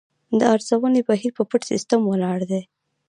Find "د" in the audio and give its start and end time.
0.39-0.41